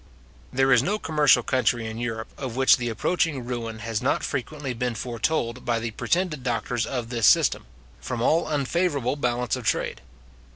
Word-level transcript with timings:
There 0.51 0.71
is 0.73 0.81
no 0.81 0.97
commercial 0.97 1.43
country 1.43 1.85
in 1.85 1.99
Europe, 1.99 2.29
of 2.35 2.55
which 2.55 2.77
the 2.77 2.89
approaching 2.89 3.45
ruin 3.45 3.77
has 3.85 4.01
not 4.01 4.23
frequently 4.23 4.73
been 4.73 4.95
foretold 4.95 5.63
by 5.63 5.77
the 5.79 5.91
pretended 5.91 6.41
doctors 6.41 6.87
of 6.87 7.09
this 7.09 7.27
system, 7.27 7.67
from 7.99 8.19
all 8.19 8.47
unfavourably 8.47 9.17
balance 9.21 9.55
of 9.55 9.63
trade. 9.67 10.01